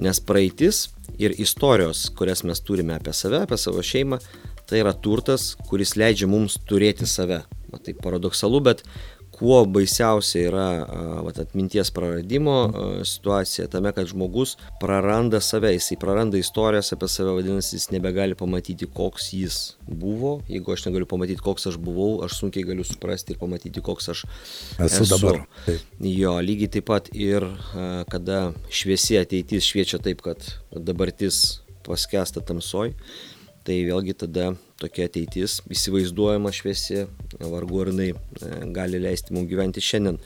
nes 0.00 0.20
praeitis 0.24 0.86
ir 1.20 1.34
istorijos, 1.40 2.06
kurias 2.16 2.44
mes 2.48 2.62
turime 2.64 2.96
apie 2.96 3.12
save, 3.16 3.42
apie 3.44 3.58
savo 3.60 3.84
šeimą, 3.84 4.20
tai 4.68 4.80
yra 4.80 4.94
turtas, 4.96 5.52
kuris 5.68 5.96
leidžia 6.00 6.28
mums 6.30 6.56
turėti 6.68 7.08
save. 7.08 7.42
O 7.72 7.78
tai 7.80 7.94
paradoksalu, 7.96 8.60
bet 8.64 8.82
kuo 9.42 9.64
baisiausia 9.66 10.46
yra 10.46 10.66
vat, 11.26 11.38
atminties 11.42 11.90
praradimo 11.90 12.56
situacija 13.04 13.66
tame, 13.72 13.90
kad 13.92 14.06
žmogus 14.06 14.54
praranda 14.80 15.40
save, 15.42 15.72
jisai 15.74 15.98
praranda 15.98 16.38
istorijas 16.38 16.92
apie 16.94 17.08
save, 17.10 17.34
vadinasi, 17.40 17.74
jis 17.76 17.88
nebegali 17.90 18.38
pamatyti, 18.38 18.86
koks 18.86 19.32
jis 19.34 19.58
buvo. 19.86 20.36
Jeigu 20.48 20.76
aš 20.76 20.86
negaliu 20.86 21.08
pamatyti, 21.10 21.42
koks 21.42 21.66
aš 21.72 21.80
buvau, 21.82 22.20
aš 22.26 22.38
sunkiai 22.38 22.68
galiu 22.68 22.86
suprasti 22.86 23.34
ir 23.34 23.40
pamatyti, 23.42 23.82
koks 23.82 24.12
aš 24.14 24.24
esu. 24.78 25.02
esu. 25.02 25.10
dabar. 25.10 25.42
Taip. 25.66 25.90
Jo, 26.12 26.36
lygiai 26.44 26.70
taip 26.78 26.86
pat 26.92 27.10
ir 27.10 27.48
kada 28.14 28.52
šviesi 28.70 29.18
ateitis 29.18 29.66
šviečia 29.66 29.98
taip, 30.02 30.22
kad 30.22 30.46
dabartis 30.70 31.42
paskesta 31.82 32.40
tamsoj, 32.46 32.94
tai 33.66 33.82
vėlgi 33.88 34.16
tada 34.24 34.52
tokia 34.82 35.06
ateitis 35.08 35.60
įsivaizduojama 35.70 36.52
šviesi, 36.54 37.06
vargu 37.40 37.82
ar 37.82 37.92
jinai 37.92 38.10
e, 38.12 38.16
gali 38.74 39.00
leisti 39.02 39.36
mums 39.36 39.50
gyventi 39.50 39.84
šiandien. 39.84 40.18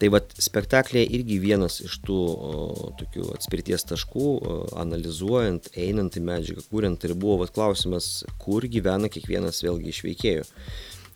Tai 0.00 0.08
vad 0.14 0.30
spektaklėje 0.40 1.10
irgi 1.18 1.36
vienas 1.42 1.74
iš 1.84 1.98
tų 2.06 2.16
o, 2.16 2.52
tokių 2.96 3.26
atspirties 3.34 3.84
taškų, 3.90 4.28
o, 4.32 4.54
analizuojant, 4.80 5.68
einant 5.76 6.16
į 6.16 6.22
medžiagą, 6.24 6.64
kuriant, 6.70 7.04
ir 7.04 7.12
buvo 7.12 7.42
vat, 7.42 7.52
klausimas, 7.56 8.22
kur 8.40 8.64
gyvena 8.64 9.10
kiekvienas 9.12 9.60
vėlgi 9.66 9.92
iš 9.92 10.00
veikėjų. 10.06 10.46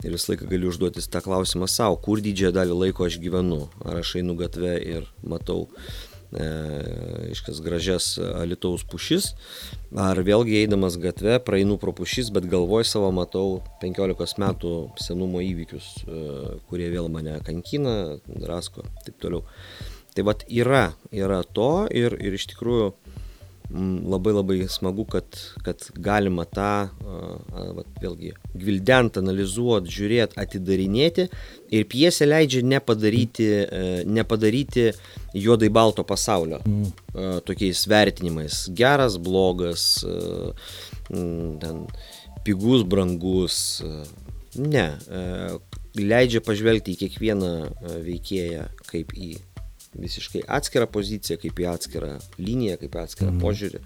Ir 0.05 0.13
visą 0.13 0.35
laiką 0.35 0.51
galiu 0.51 0.69
užduoti 0.69 1.01
tą 1.09 1.23
klausimą 1.25 1.69
savo, 1.71 1.97
kur 2.05 2.21
didžiąją 2.21 2.53
dalį 2.59 2.77
laiko 2.83 3.07
aš 3.07 3.17
gyvenu. 3.23 3.63
Ar 3.87 4.03
aš 4.03 4.19
einu 4.21 4.35
gatvę 4.37 4.75
ir 4.83 5.09
matau 5.25 5.71
iškas 7.35 7.61
gražias 7.65 8.07
alitaus 8.19 8.85
pušis, 8.89 9.33
ar 9.99 10.19
vėlgi 10.27 10.57
eidamas 10.63 10.99
gatve 11.01 11.39
praeinu 11.45 11.79
pro 11.79 11.95
pušis, 11.97 12.31
bet 12.35 12.49
galvoj 12.51 12.87
savo 12.89 13.11
matau 13.15 13.61
15 13.83 14.41
metų 14.43 14.75
senumo 15.01 15.43
įvykius, 15.45 15.91
e, 16.05 16.23
kurie 16.71 16.91
vėl 16.95 17.11
mane 17.13 17.39
kankina, 17.47 18.19
drasko, 18.27 18.87
taip 19.07 19.21
toliau. 19.23 19.45
Tai 20.15 20.27
vad 20.29 20.45
yra, 20.47 20.93
yra 21.11 21.43
to 21.43 21.87
ir, 21.91 22.15
ir 22.23 22.37
iš 22.39 22.49
tikrųjų 22.53 22.93
labai 23.73 24.33
labai 24.33 24.57
smagu, 24.69 25.05
kad, 25.09 25.25
kad 25.65 25.81
galima 25.97 26.45
tą, 26.45 26.91
vat, 27.75 27.89
vėlgi, 28.03 28.35
gvildent, 28.55 29.17
analizuoti, 29.19 29.93
žiūrėti, 29.95 30.39
atidarinėti 30.41 31.29
ir 31.75 31.87
pjesė 31.91 32.29
leidžia 32.29 32.61
nepadaryti, 32.67 33.47
e, 33.65 34.03
nepadaryti 34.05 34.91
juodai 35.35 35.71
balto 35.73 36.05
pasaulio 36.05 36.61
mm. 36.61 37.41
tokiais 37.49 37.87
vertinimais. 37.91 38.67
Geras, 38.77 39.17
blogas, 39.17 40.05
ten, 41.09 41.87
pigus, 42.45 42.85
brangus. 42.87 43.57
Ne, 44.55 44.87
leidžia 45.99 46.45
pažvelgti 46.45 46.95
į 46.95 47.01
kiekvieną 47.01 47.51
veikėją 48.05 48.69
kaip 48.87 49.17
į 49.17 49.33
visiškai 49.99 50.45
atskirą 50.59 50.89
poziciją, 50.91 51.39
kaip 51.43 51.61
į 51.61 51.69
atskirą 51.73 52.15
liniją, 52.39 52.79
kaip 52.83 52.97
į 52.97 53.03
atskirą 53.05 53.33
mm. 53.33 53.43
požiūrį. 53.43 53.83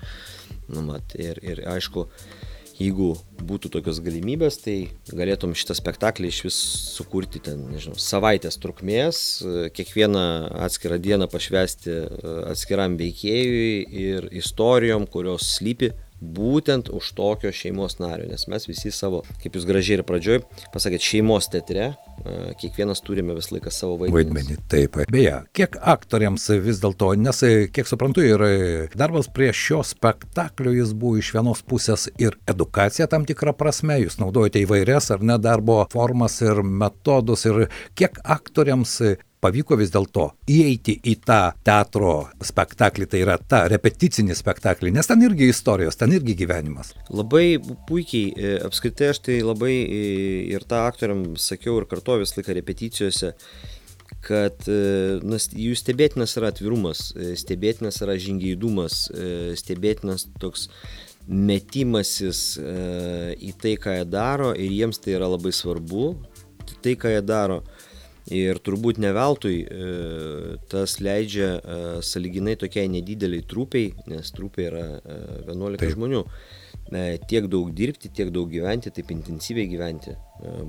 Nu, 0.74 0.84
mat, 0.86 1.16
ir, 1.18 1.40
ir 1.44 1.62
aišku, 1.68 2.06
jeigu 2.78 3.12
būtų 3.48 3.70
tokios 3.74 4.00
galimybės, 4.04 4.60
tai 4.62 4.76
galėtum 5.10 5.54
šitą 5.58 5.76
spektaklį 5.78 6.30
iš 6.30 6.40
vis 6.46 6.58
sukurti 6.94 7.42
ten, 7.42 7.64
nežinau, 7.72 7.98
savaitės 8.00 8.60
trukmės, 8.62 9.22
kiekvieną 9.74 10.24
atskirą 10.66 11.00
dieną 11.02 11.28
pašvesti 11.32 11.94
e, 11.94 12.02
atskiram 12.52 12.98
veikėjui 13.00 13.72
ir 14.04 14.28
istorijom, 14.42 15.08
kurios 15.10 15.56
slypi 15.56 15.92
būtent 16.20 16.90
už 16.94 17.12
tokio 17.18 17.52
šeimos 17.54 17.98
nario, 18.02 18.26
nes 18.30 18.46
mes 18.50 18.66
visi 18.68 18.90
savo, 18.94 19.22
kaip 19.42 19.56
jūs 19.56 19.66
gražiai 19.68 19.98
ir 19.98 20.04
pradžioj 20.06 20.42
pasakėt, 20.74 21.04
šeimos 21.04 21.50
teatre, 21.52 21.92
kiekvienas 22.58 23.02
turime 23.06 23.36
visą 23.36 23.54
laiką 23.56 23.72
savo 23.72 23.98
vaidmenį. 24.00 24.16
Vaidmenį, 24.16 24.56
taip. 24.70 24.98
Beje, 25.12 25.36
kiek 25.56 25.78
aktoriams 25.78 26.48
vis 26.64 26.80
dėlto, 26.82 27.12
nes, 27.20 27.42
kiek 27.74 27.88
suprantu, 27.88 28.24
ir 28.26 28.42
darbas 28.98 29.30
prie 29.30 29.52
šio 29.54 29.84
spektaklio 29.86 30.74
jis 30.74 30.94
buvo 30.98 31.20
iš 31.20 31.30
vienos 31.36 31.62
pusės 31.62 32.08
ir 32.18 32.36
edukacija 32.50 33.08
tam 33.10 33.26
tikrą 33.28 33.54
prasme, 33.58 34.00
jūs 34.02 34.18
naudojate 34.22 34.64
įvairias 34.64 35.12
ar 35.14 35.22
ne 35.22 35.38
darbo 35.42 35.80
formas 35.92 36.40
ir 36.42 36.62
metodus 36.62 37.46
ir 37.48 37.66
kiek 37.98 38.18
aktoriams 38.24 38.98
pavyko 39.42 39.78
vis 39.78 39.92
dėlto 39.94 40.28
įeiti 40.50 40.96
į 41.06 41.14
tą 41.26 41.40
teatro 41.66 42.12
spektaklį, 42.44 43.08
tai 43.10 43.22
yra 43.24 43.38
tą 43.38 43.64
repeticinį 43.70 44.36
spektaklį, 44.38 44.92
nes 44.96 45.08
ten 45.08 45.22
irgi 45.24 45.50
istorijos, 45.52 45.98
ten 45.98 46.14
irgi 46.16 46.36
gyvenimas. 46.42 46.92
Labai 47.14 47.58
puikiai, 47.88 48.30
e, 48.34 48.54
apskritai 48.66 49.12
aš 49.14 49.22
tai 49.28 49.40
labai 49.46 49.74
e, 49.74 50.04
ir 50.54 50.66
tą 50.68 50.84
aktoriam 50.88 51.24
sakiau 51.40 51.78
ir 51.80 51.88
kartuoju 51.90 52.24
visą 52.24 52.40
laiką 52.40 52.56
repeticijose, 52.58 53.34
kad 54.24 54.64
e, 54.66 54.78
na, 55.22 55.38
jų 55.38 55.76
stebėtinas 55.78 56.34
yra 56.40 56.52
atvirumas, 56.52 57.10
stebėtinas 57.38 58.00
yra 58.04 58.18
žingeidumas, 58.18 59.06
stebėtinas 59.60 60.26
toks 60.42 60.68
metimasis 61.28 62.40
į 62.56 63.50
tai, 63.60 63.74
ką 63.76 63.98
jie 63.98 64.06
daro 64.08 64.54
ir 64.56 64.72
jiems 64.72 64.98
tai 65.04 65.12
yra 65.18 65.28
labai 65.28 65.52
svarbu, 65.52 66.14
tai, 66.80 66.94
ką 66.96 67.12
jie 67.12 67.20
daro 67.26 67.60
Ir 68.34 68.58
turbūt 68.60 68.98
ne 69.00 69.08
veltui 69.16 69.62
e, 69.64 70.56
tas 70.68 70.98
leidžia 71.00 71.48
e, 71.56 71.76
saliginai 72.04 72.58
tokiai 72.60 72.90
nedideliai 72.92 73.44
trupiai, 73.48 73.94
nes 74.10 74.32
trupiai 74.36 74.68
yra 74.68 74.82
11 75.48 75.80
Taip. 75.80 75.94
žmonių, 75.94 76.20
e, 76.92 77.04
tiek 77.30 77.48
daug 77.48 77.70
dirbti, 77.72 78.12
tiek 78.12 78.32
daug 78.34 78.50
gyventi, 78.52 78.92
taip 78.92 79.14
intensyviai 79.14 79.70
gyventi 79.70 80.12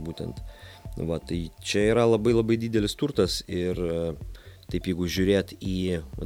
būtent. 0.06 0.40
Va, 1.04 1.20
tai 1.20 1.42
čia 1.60 1.90
yra 1.92 2.08
labai 2.08 2.32
labai 2.38 2.56
didelis 2.62 2.96
turtas 3.00 3.42
ir 3.48 3.78
taip 4.72 4.90
jeigu 4.90 5.08
žiūrėt 5.10 5.56
į 5.60 5.78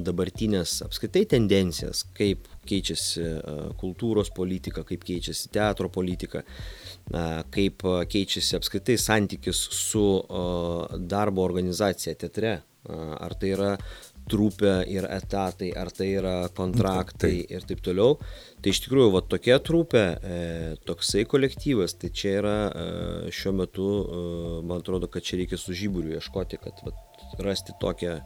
dabartinės 0.05 0.79
apskritai 0.85 1.23
tendencijas, 1.35 2.03
kaip 2.17 2.47
keičiasi 2.69 3.25
kultūros 3.79 4.31
politika, 4.35 4.85
kaip 4.87 5.03
keičiasi 5.07 5.51
teatro 5.55 5.89
politika, 5.91 6.43
kaip 7.53 7.83
keičiasi 7.83 8.57
apskritai 8.59 8.97
santykis 8.99 9.65
su 9.75 10.05
darbo 10.99 11.43
organizacija 11.43 12.15
teatre. 12.19 12.61
Ar 12.83 13.31
tai 13.39 13.53
yra 13.55 13.69
trupė 14.29 14.73
ir 14.91 15.07
etatai, 15.11 15.71
ar 15.75 15.91
tai 15.93 16.09
yra 16.17 16.33
kontraktai 16.55 17.31
taip. 17.43 17.51
ir 17.51 17.67
taip 17.67 17.83
toliau. 17.83 18.17
Tai 18.63 18.71
iš 18.71 18.83
tikrųjų, 18.85 19.11
va 19.15 19.21
tokia 19.27 19.59
trupė, 19.63 20.03
e, 20.15 20.37
toksai 20.87 21.25
kolektyvas, 21.29 21.97
tai 21.99 22.11
čia 22.15 22.37
yra 22.39 22.57
e, 22.67 22.85
šiuo 23.35 23.55
metu, 23.59 23.87
e, 23.87 24.21
man 24.63 24.83
atrodo, 24.83 25.09
kad 25.11 25.25
čia 25.27 25.41
reikia 25.41 25.59
su 25.59 25.75
žyburiu 25.75 26.15
ieškoti, 26.17 26.61
kad 26.63 26.79
va, 26.85 26.95
rasti 27.43 27.75
tokią, 27.81 28.19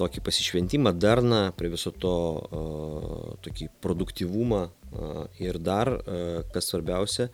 tokį 0.00 0.22
pasišventimą, 0.24 0.94
darną, 0.98 1.42
prie 1.58 1.72
viso 1.72 1.92
to 1.92 2.14
uh, 2.38 3.34
tokį 3.44 3.68
produktivumą 3.84 4.62
uh, 4.68 5.22
ir 5.42 5.58
dar, 5.62 5.90
uh, 5.98 6.42
kas 6.54 6.70
svarbiausia, 6.72 7.28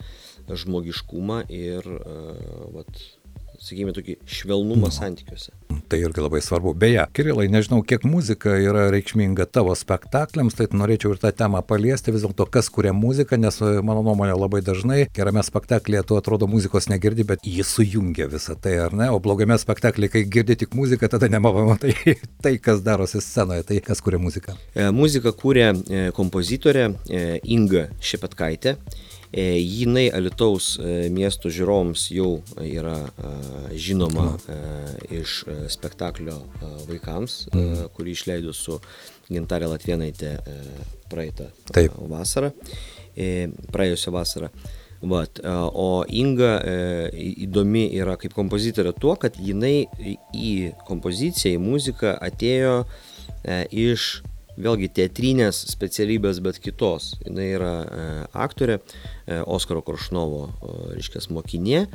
žmogiškumą 0.48 1.42
ir 1.52 1.88
vat, 2.72 3.02
sakykime, 3.60 3.92
tokį 3.96 4.20
švelnumą 4.24 4.92
santykiuose. 4.94 5.67
Tai 5.88 5.98
irgi 6.04 6.20
labai 6.20 6.42
svarbu. 6.44 6.74
Beje, 6.76 7.00
Kirilai, 7.16 7.46
nežinau, 7.48 7.78
kiek 7.80 8.02
muzika 8.04 8.52
yra 8.60 8.90
reikšminga 8.92 9.46
tavo 9.48 9.72
spektakliams, 9.72 10.58
tai 10.58 10.66
norėčiau 10.76 11.14
ir 11.14 11.20
tą 11.22 11.30
temą 11.32 11.62
paliesti, 11.64 12.12
vis 12.12 12.26
dėlto 12.26 12.44
kas 12.52 12.68
kuria 12.68 12.92
muziką, 12.92 13.38
nes 13.40 13.56
mano 13.86 14.02
nuomonė 14.04 14.34
labai 14.36 14.60
dažnai 14.66 15.06
gerame 15.16 15.40
spektaklėje 15.46 16.04
tu 16.10 16.18
atrodo 16.20 16.44
muzikos 16.50 16.90
negirdi, 16.92 17.24
bet 17.30 17.48
jis 17.48 17.72
sujungia 17.78 18.28
visą 18.28 18.58
tai, 18.60 18.76
ar 18.84 18.92
ne? 18.92 19.08
O 19.08 19.22
blogame 19.24 19.56
spektaklėje, 19.56 20.12
kai 20.12 20.24
girdi 20.36 20.58
tik 20.60 20.76
muziką, 20.76 21.08
tada 21.08 21.32
nemamatai 21.32 21.94
tai, 22.44 22.58
kas 22.60 22.84
darosi 22.84 23.24
scenoje, 23.24 23.64
tai 23.70 23.80
kas 23.84 24.04
kuria 24.04 24.20
muziką. 24.20 24.58
E, 24.76 24.90
muziką 24.92 25.32
kūrė 25.40 25.70
e, 25.72 26.08
kompozitorė 26.16 26.90
e, 27.08 27.24
Inga 27.56 27.88
Šepetkaitė. 28.04 28.76
E, 29.32 29.58
jinai 29.60 30.08
Alitaus 30.08 30.78
e, 30.80 31.08
miesto 31.12 31.50
žiūrovams 31.52 32.06
jau 32.16 32.38
yra 32.64 32.96
e, 33.04 33.32
žinoma 33.76 34.30
iš 35.12 35.42
spektaklio 35.68 36.38
vaikams, 36.88 37.42
mhm. 37.52 37.90
kurį 37.96 38.16
išleido 38.16 38.54
su 38.56 38.78
Gintarė 39.28 39.68
Latvienaitė 39.68 40.38
praeitą 41.12 41.50
Taip. 41.68 41.92
vasarą, 42.08 42.54
praėjusią 43.74 44.12
vasarą. 44.14 44.48
Vat, 44.98 45.38
o 45.44 46.02
Inga 46.08 46.56
įdomi 47.12 47.84
yra 48.00 48.16
kaip 48.18 48.32
kompozitorė 48.34 48.94
tuo, 48.96 49.12
kad 49.20 49.36
jinai 49.36 49.84
į 50.34 50.72
kompoziciją, 50.88 51.52
į 51.54 51.62
muziką 51.62 52.16
atėjo 52.16 52.80
iš 53.68 54.08
vėlgi 54.58 54.90
teatrinės 54.98 55.62
specialybės, 55.72 56.42
bet 56.44 56.60
kitos. 56.62 57.12
Jis 57.24 57.38
yra 57.56 57.74
e, 57.84 58.08
aktorė, 58.46 58.80
e, 58.80 59.40
Oskaro 59.46 59.82
Koršnovo, 59.86 60.48
reiškia, 60.96 61.24
mokinė. 61.34 61.86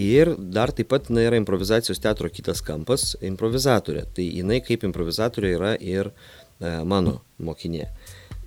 Ir 0.00 0.32
dar 0.38 0.72
taip 0.74 0.88
pat 0.90 1.06
jinai 1.06 1.28
yra 1.28 1.38
improvizacijos 1.38 2.02
teatro 2.02 2.28
kitas 2.32 2.64
kampas- 2.66 3.14
improvizatorė. 3.30 4.06
Tai 4.14 4.24
jinai 4.26 4.60
kaip 4.60 4.82
improvizatorė 4.82 5.54
yra 5.54 5.72
ir 5.78 6.10
e, 6.10 6.84
mano 6.84 7.20
mokinė. 7.38 7.90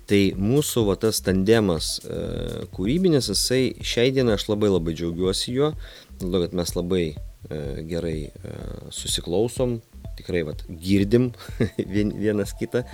Tai 0.08 0.20
mūsų 0.40 0.86
va, 0.88 0.96
tas 0.96 1.20
tandemas 1.20 1.98
e, 2.00 2.66
kūrybinis, 2.72 3.28
jisai 3.28 3.74
šiai 3.84 4.12
dienai 4.16 4.38
aš 4.38 4.46
labai 4.48 4.70
labai 4.72 4.94
džiaugiuosi 4.96 5.52
juo, 5.52 5.74
dėl 6.16 6.32
to, 6.32 6.40
kad 6.46 6.54
mes 6.56 6.72
labai 6.76 7.02
e, 7.12 7.58
gerai 7.90 8.16
e, 8.32 8.54
susiklausom, 8.88 9.82
tikrai 10.18 10.44
vat, 10.48 10.64
girdim 10.86 11.30
vienas 11.78 12.54
kitą. 12.58 12.84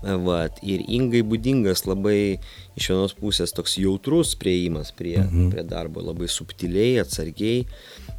Vat, 0.00 0.62
ir 0.64 0.80
ingai 0.88 1.20
būdingas 1.26 1.84
labai 1.84 2.38
iš 2.80 2.88
vienos 2.92 3.14
pusės 3.18 3.52
toks 3.52 3.76
jautrus 3.80 4.32
prieimas 4.40 4.92
prie, 4.96 5.18
mhm. 5.20 5.50
prie 5.52 5.64
darbo, 5.68 6.02
labai 6.04 6.28
subtiliai, 6.30 7.00
atsargiai, 7.02 7.64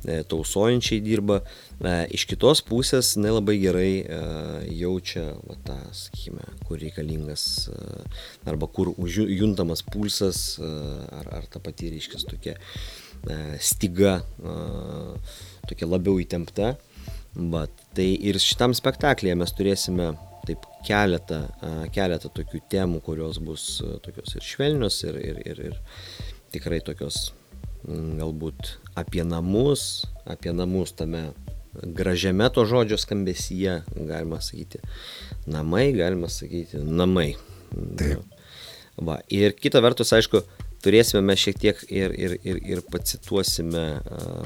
e, 0.06 0.22
tausojančiai 0.30 1.02
dirba. 1.04 1.42
E, 1.82 1.96
iš 2.18 2.28
kitos 2.30 2.62
pusės 2.68 3.16
nelabai 3.18 3.58
gerai 3.62 3.92
e, 4.02 4.20
jaučia 4.82 5.26
va, 5.48 5.58
tą, 5.66 5.78
sakykime, 5.98 6.46
kur 6.68 6.82
reikalingas 6.82 7.46
arba 8.48 8.70
kur 8.70 8.94
juntamas 9.10 9.82
pulsas 9.86 10.60
ar, 10.62 11.32
ar 11.40 11.50
ta 11.50 11.62
pati, 11.64 11.90
reiškia, 11.96 12.22
tokia 12.30 12.56
stiga, 13.62 14.20
tokia 15.70 15.90
labiau 15.90 16.22
įtempta. 16.22 16.76
Bet 17.36 17.86
tai 17.96 18.10
ir 18.20 18.40
šitam 18.42 18.76
spektaklyje 18.76 19.38
mes 19.40 19.54
turėsime 19.56 20.12
taip 20.48 20.66
keletą, 20.88 21.44
keletą 21.96 22.32
tokių 22.34 22.64
temų, 22.72 23.00
kurios 23.06 23.38
bus 23.44 23.66
tokios 24.04 24.36
ir 24.36 24.46
švelnios, 24.46 24.98
ir, 25.06 25.20
ir, 25.22 25.40
ir, 25.46 25.62
ir 25.70 25.78
tikrai 26.52 26.82
tokios 26.84 27.30
galbūt 27.86 28.76
apie 29.00 29.24
namus, 29.26 30.06
apie 30.30 30.54
namus 30.54 30.94
tame 30.98 31.30
gražiame 31.74 32.50
to 32.54 32.66
žodžio 32.68 32.98
skambesyje, 33.00 33.82
galima 33.96 34.42
sakyti, 34.44 34.82
namai, 35.48 35.92
galima 35.96 36.30
sakyti, 36.30 36.82
namai. 36.84 37.32
Taip. 37.72 38.26
Va. 39.02 39.22
Ir 39.32 39.56
kita 39.56 39.80
vertus, 39.82 40.12
aišku, 40.14 40.44
turėsime 40.86 41.24
mes 41.26 41.42
šiek 41.42 41.60
tiek 41.62 41.84
ir, 41.90 42.16
ir, 42.18 42.38
ir, 42.48 42.62
ir 42.76 42.84
pacituosime, 42.92 43.86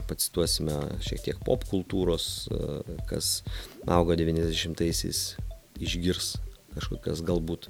pacituosime 0.10 0.80
šiek 1.06 1.24
tiek 1.30 1.44
pop 1.46 1.65
kultūros, 1.70 2.48
kas 3.10 3.39
augo 3.88 4.18
90-aisiais, 4.20 5.24
išgirs 5.84 6.36
kažkokias 6.75 7.24
galbūt 7.25 7.70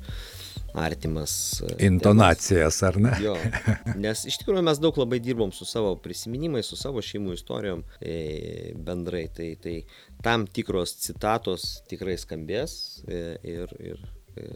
artimas. 0.75 1.61
Intonacijas, 1.79 2.81
ar 2.83 2.97
ne? 2.99 3.13
Jo, 3.23 3.35
nes 4.05 4.25
iš 4.27 4.39
tikrųjų 4.41 4.63
mes 4.67 4.81
daug 4.83 4.97
labai 4.99 5.21
dirbom 5.23 5.53
su 5.55 5.67
savo 5.67 5.93
prisiminimais, 6.03 6.67
su 6.67 6.79
savo 6.79 7.03
šeimų 7.05 7.35
istorijom 7.37 7.85
e, 8.01 8.73
bendrai, 8.75 9.25
tai, 9.35 9.53
tai 9.61 9.77
tam 10.25 10.47
tikros 10.51 10.97
citatos 11.05 11.69
tikrai 11.91 12.17
skambės 12.19 12.75
e, 13.07 13.21
ir, 13.55 13.77
ir 13.79 14.03
e, 14.35 14.49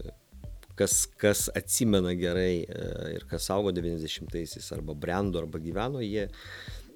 kas, 0.79 1.03
kas 1.19 1.47
atsimena 1.57 2.13
gerai 2.17 2.63
e, 2.63 2.89
ir 3.17 3.25
kas 3.29 3.49
augo 3.53 3.73
90-aisiais 3.75 4.69
arba 4.75 4.95
brendo 4.95 5.41
arba 5.41 5.59
gyveno, 5.61 6.03
jie, 6.03 6.27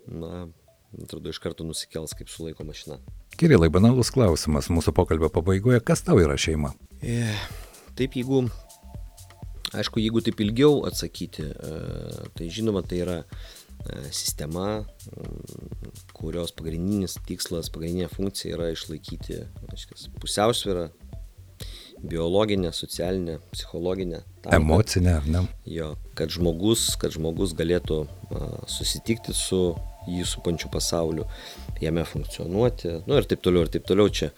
na, 0.08 0.46
atrodo, 1.04 1.34
iš 1.34 1.42
karto 1.44 1.68
nusikels 1.68 2.16
kaip 2.18 2.32
su 2.32 2.48
laiko 2.48 2.66
mašina. 2.68 3.00
Kirilai, 3.40 3.72
banalus 3.74 4.14
klausimas 4.14 4.70
mūsų 4.72 4.94
pokalbio 4.96 5.32
pabaigoje, 5.34 5.82
kas 5.86 6.06
tau 6.06 6.22
yra 6.22 6.38
šeima? 6.40 6.72
E, 7.02 7.34
taip, 7.98 8.16
jeigu, 8.20 8.46
aišku, 9.74 10.00
jeigu 10.04 10.24
taip 10.24 10.44
ilgiau 10.46 10.84
atsakyti, 10.88 11.50
e, 11.50 12.30
tai 12.38 12.50
žinoma, 12.54 12.86
tai 12.88 13.04
yra 13.04 13.20
sistema, 14.16 14.86
kurios 16.16 16.54
pagrindinis 16.56 17.18
tikslas, 17.28 17.68
pagrindinė 17.74 18.08
funkcija 18.14 18.56
yra 18.56 18.70
išlaikyti 18.72 19.42
aiškės, 19.74 20.06
pusiausvyrą 20.24 20.86
biologinę, 22.04 22.74
socialinę, 22.74 23.40
psichologinę. 23.52 24.22
Tam, 24.42 24.54
Emocinę, 24.54 25.16
ar 25.16 25.28
ne? 25.28 25.46
Jo, 25.66 25.96
kad 26.16 26.30
žmogus, 26.30 26.98
kad 27.00 27.16
žmogus 27.16 27.54
galėtų 27.56 28.04
susitikti 28.68 29.34
su 29.34 29.62
jį 30.08 30.26
supančiu 30.28 30.70
pasauliu, 30.72 31.26
jame 31.82 32.04
funkcionuoti, 32.08 33.00
nu 33.08 33.20
ir 33.20 33.28
taip 33.30 33.44
toliau, 33.46 33.64
ir 33.64 33.72
taip 33.72 33.88
toliau 33.88 34.12
čia. 34.12 34.34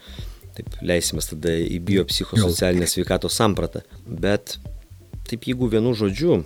Taip 0.56 0.78
leisimės 0.86 1.28
tada 1.34 1.52
į 1.52 1.82
biopsichosocialinę 1.84 2.88
sveikatos 2.88 3.36
sampratą. 3.36 3.82
Bet 4.08 4.56
taip 5.28 5.50
jeigu 5.50 5.68
vienu 5.74 5.92
žodžiu 5.98 6.44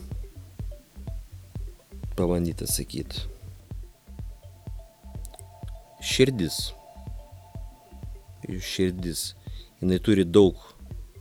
pabandyti 2.18 2.66
atsakyti. 2.66 3.28
Širdis. 6.02 6.58
Širdis. 8.48 9.36
Jis 9.80 10.02
turi 10.04 10.26
daug 10.26 10.58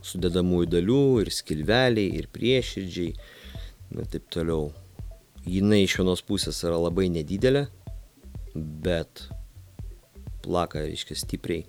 sudedamųjų 0.05 0.69
dalių 0.75 1.01
ir 1.23 1.31
skilveliai, 1.33 2.13
ir 2.19 2.29
prieširdžiai, 2.33 3.15
ir 3.95 4.09
taip 4.13 4.29
toliau. 4.33 4.69
Jinai 5.49 5.83
iš 5.85 5.97
vienos 6.01 6.21
pusės 6.25 6.59
yra 6.67 6.77
labai 6.79 7.07
nedidelė, 7.11 7.65
bet 8.55 9.25
plaka, 10.43 10.83
reiškia, 10.85 11.17
stipriai, 11.19 11.65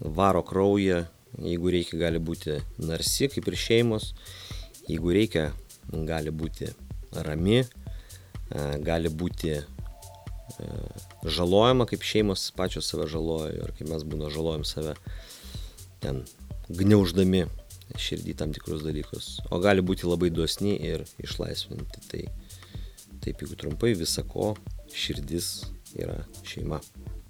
varo 0.00 0.42
kraują, 0.46 1.04
jeigu 1.42 1.72
reikia, 1.74 1.98
gali 2.00 2.20
būti 2.22 2.58
narsi, 2.82 3.28
kaip 3.32 3.48
ir 3.50 3.58
šeimos, 3.58 4.12
jeigu 4.88 5.14
reikia, 5.14 5.48
gali 6.08 6.32
būti 6.34 6.70
rami, 7.26 7.62
gali 8.84 9.10
būti 9.12 9.58
žalojama, 11.28 11.86
kaip 11.88 12.04
šeimos 12.06 12.48
pačios 12.56 12.88
save 12.88 13.08
žaloja. 13.10 13.52
Ir 13.52 13.74
kaip 13.76 13.90
mes 13.90 14.04
būna 14.08 14.30
žalojam 14.32 14.64
save 14.66 14.94
ten 16.02 16.22
gniauždami 16.68 17.46
širdį 17.98 18.36
tam 18.38 18.52
tikrus 18.52 18.84
dalykus. 18.84 19.38
O 19.50 19.60
gali 19.62 19.84
būti 19.84 20.08
labai 20.08 20.30
dosni 20.34 20.76
ir 20.76 21.06
išlaisvinti. 21.22 22.04
Tai 22.10 22.24
taip, 23.24 23.40
jeigu 23.40 23.56
trumpai, 23.58 23.94
visako 23.98 24.54
širdis 24.94 25.68
yra 25.98 26.20
šeima. 26.46 26.80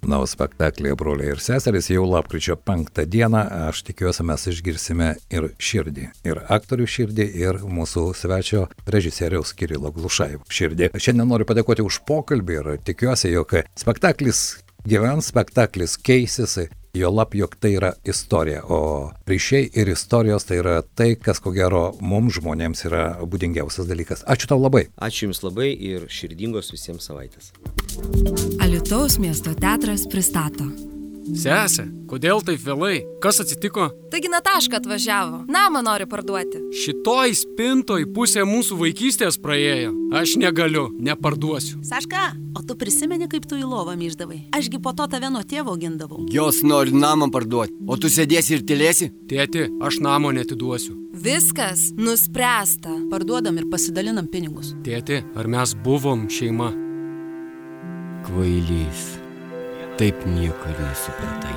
Na, 0.07 0.21
o 0.23 0.27
spektaklėje 0.27 0.95
broliai 0.95 1.33
ir 1.33 1.41
seserys 1.43 1.89
jau 1.91 2.05
lapkričio 2.07 2.55
penktą 2.63 3.03
dieną, 3.03 3.41
aš 3.67 3.81
tikiuosi, 3.89 4.23
mes 4.23 4.45
išgirsime 4.47 5.09
ir 5.35 5.49
širdį, 5.59 6.05
ir 6.29 6.39
aktorių 6.55 6.87
širdį, 6.87 7.25
ir 7.41 7.59
mūsų 7.67 8.05
svečio 8.15 8.63
režisieriaus 8.87 9.51
Kirilo 9.59 9.91
Glušaivų 9.95 10.47
širdį. 10.47 10.91
Šiandien 10.95 11.27
noriu 11.27 11.47
padėkoti 11.49 11.83
už 11.83 11.99
pokalbį 12.07 12.59
ir 12.61 12.71
tikiuosi, 12.87 13.33
jog 13.35 13.57
spektaklis 13.79 14.43
gyvens, 14.87 15.33
spektaklis 15.33 15.97
keisis, 15.99 16.55
jo 16.99 17.11
lab, 17.13 17.35
jog 17.35 17.55
tai 17.59 17.73
yra 17.77 17.93
istorija, 18.07 18.63
o 18.67 19.11
ryšiai 19.29 19.71
ir 19.79 19.93
istorijos 19.93 20.47
tai 20.49 20.59
yra 20.61 20.79
tai, 20.83 21.13
kas 21.15 21.41
ko 21.43 21.53
gero 21.55 21.89
mums 22.01 22.39
žmonėms 22.39 22.85
yra 22.89 23.05
būdingiausias 23.23 23.89
dalykas. 23.89 24.25
Ačiū 24.27 24.51
tau 24.51 24.61
labai. 24.61 24.87
Ačiū 24.99 25.29
Jums 25.29 25.43
labai 25.45 25.71
ir 25.73 26.07
širdingos 26.11 26.71
visiems 26.73 27.09
savaitės. 27.09 27.51
Alitaus 28.63 29.19
miesto 29.21 29.53
teatras 29.57 30.07
pristato 30.09 30.67
Sese, 31.37 31.85
kodėl 32.09 32.41
taip 32.45 32.61
vėlai? 32.63 33.03
Kas 33.21 33.39
atsitiko? 33.43 33.89
Taigi 34.09 34.31
Nataška 34.31 34.79
atvažiavo. 34.79 35.43
Namą 35.51 35.81
nori 35.85 36.07
parduoti. 36.09 36.61
Šitoj 36.81 37.35
spintoj 37.37 38.07
pusė 38.15 38.45
mūsų 38.49 38.77
vaikystės 38.79 39.37
praėjo. 39.41 39.93
Aš 40.17 40.37
negaliu, 40.41 40.87
neparduosiu. 40.97 41.83
Saška, 41.85 42.31
o 42.57 42.63
tu 42.65 42.77
prisimeni, 42.79 43.29
kaip 43.29 43.45
tu 43.49 43.59
į 43.59 43.67
lovą 43.69 43.93
myždavai? 43.99 44.41
Ašgi 44.57 44.81
po 44.81 44.95
to 44.97 45.05
tave 45.11 45.29
nuo 45.29 45.43
tėvo 45.45 45.77
gindavau. 45.79 46.25
Jos 46.33 46.63
nori 46.65 46.95
namą 46.95 47.29
parduoti, 47.33 47.77
o 47.85 47.97
tu 47.99 48.09
sėdėsi 48.09 48.57
ir 48.57 48.65
tylėsi? 48.65 49.11
Tėti, 49.29 49.69
aš 49.85 50.01
namo 50.03 50.33
netiduosiu. 50.35 50.97
Viskas 51.13 51.89
nuspręsta. 51.97 52.95
Parduodam 53.13 53.57
ir 53.61 53.69
pasidalinam 53.69 54.29
pinigus. 54.31 54.73
Tėti, 54.85 55.21
ar 55.37 55.49
mes 55.51 55.77
buvom 55.85 56.27
šeima? 56.31 56.73
Kvailys 58.27 59.28
taip 59.99 60.23
nieko 60.25 60.71
ir 60.71 60.79
nesupratai. 60.79 61.55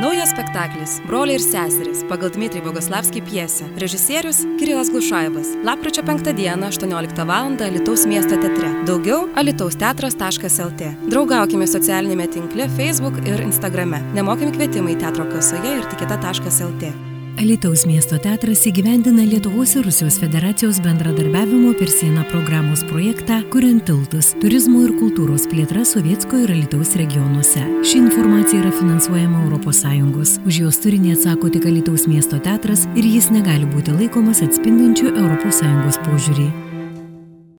Naujas 0.00 0.30
spektaklis 0.32 0.94
Broliai 1.04 1.36
ir 1.36 1.42
seserys 1.44 2.00
pagal 2.08 2.32
Dmitrij 2.32 2.64
Bogoslavskį 2.64 3.20
pjesę. 3.24 3.66
Režisierius 3.80 4.42
Kirilas 4.60 4.88
Glušaivas. 4.92 5.52
Lapkričio 5.64 6.04
5 6.08 6.32
dieną 6.36 6.70
18 6.72 7.26
val. 7.28 7.52
Alitaus 7.66 8.06
miesto 8.08 8.36
teatre. 8.40 8.72
Daugiau 8.88 9.28
alitausteatras.lt. 9.36 10.94
Draugaukime 11.12 11.68
socialinėme 11.68 12.28
tinkle 12.32 12.68
Facebook 12.80 13.20
ir 13.28 13.44
Instagrame. 13.44 14.00
Nemokami 14.16 14.56
kvietimai 14.56 14.96
teatro 15.00 15.28
kasoje 15.28 15.78
ir 15.78 15.88
tikita.lt. 15.92 17.09
Alitaus 17.40 17.86
miesto 17.88 18.18
teatras 18.20 18.66
įgyvendina 18.68 19.22
Lietuvos 19.24 19.70
ir 19.72 19.86
Rusijos 19.86 20.18
federacijos 20.20 20.76
bendradarbiavimo 20.84 21.70
per 21.78 21.88
sieną 21.88 22.26
programos 22.28 22.82
projektą 22.84 23.38
Kuriant 23.48 23.86
tiltus- 23.88 24.34
turizmo 24.42 24.82
ir 24.84 24.92
kultūros 25.00 25.48
plėtra 25.48 25.80
Sovietsko 25.88 26.36
ir 26.44 26.52
Alitaus 26.52 26.92
regionuose. 27.00 27.64
Ši 27.80 27.96
informacija 27.96 28.60
yra 28.60 28.70
finansuojama 28.70 29.48
ES. 29.56 30.38
Už 30.44 30.60
jos 30.60 30.80
turinį 30.84 31.16
atsako 31.16 31.48
tik 31.50 31.64
Alitaus 31.64 32.06
miesto 32.06 32.38
teatras 32.38 32.86
ir 32.94 33.04
jis 33.04 33.30
negali 33.30 33.64
būti 33.64 33.88
laikomas 33.88 34.42
atspindinčiu 34.42 35.08
ES 35.08 35.96
požiūrį. 36.04 36.69